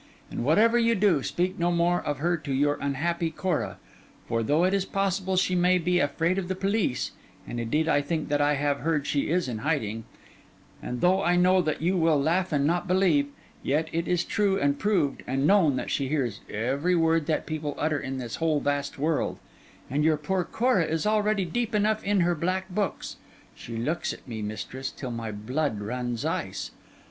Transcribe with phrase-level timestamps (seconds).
[0.31, 3.77] And whatever you do, speak no more of her to your unhappy Cora;
[4.27, 7.11] for though it is possible she may be afraid of the police
[7.47, 10.05] (and indeed I think that I have heard she is in hiding),
[10.81, 13.27] and though I know that you will laugh and not believe,
[13.61, 17.75] yet it is true, and proved, and known that she hears every word that people
[17.77, 19.37] utter in this whole vast world;
[19.87, 23.17] and your poor Cora is already deep enough in her black books.
[23.53, 26.71] She looks at me, mistress, till my blood turns ice.